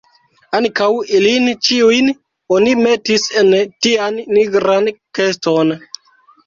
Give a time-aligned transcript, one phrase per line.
[0.59, 2.09] Ankaŭ ilin ĉiujn
[2.57, 3.55] oni metis en
[3.87, 5.81] tian nigran keston.